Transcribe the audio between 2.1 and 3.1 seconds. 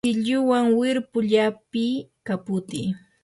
kaputiy